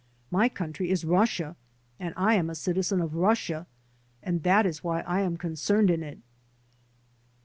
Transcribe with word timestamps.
My 0.31 0.49
country 0.49 0.89
is 0.89 1.05
Russia 1.05 1.55
and 1.99 2.15
I 2.17 2.33
am 2.33 2.49
a 2.49 2.55
citizen 2.55 3.01
of 3.01 3.13
Russia, 3.13 3.67
and 4.23 4.41
that 4.41 4.65
is 4.65 4.83
why 4.83 5.01
I 5.01 5.21
am 5.21 5.37
concerned 5.37 5.91
in 5.91 6.01
it." 6.01 6.17